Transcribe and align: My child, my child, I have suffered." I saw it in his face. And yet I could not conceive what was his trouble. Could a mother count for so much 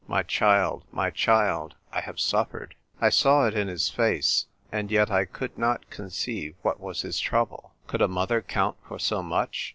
My 0.07 0.23
child, 0.23 0.83
my 0.91 1.11
child, 1.11 1.75
I 1.91 2.01
have 2.01 2.19
suffered." 2.19 2.73
I 2.99 3.09
saw 3.11 3.45
it 3.45 3.53
in 3.55 3.67
his 3.67 3.87
face. 3.89 4.47
And 4.71 4.89
yet 4.89 5.11
I 5.11 5.25
could 5.25 5.55
not 5.59 5.91
conceive 5.91 6.55
what 6.63 6.79
was 6.79 7.03
his 7.03 7.19
trouble. 7.19 7.75
Could 7.85 8.01
a 8.01 8.07
mother 8.07 8.41
count 8.41 8.77
for 8.87 8.97
so 8.97 9.21
much 9.21 9.69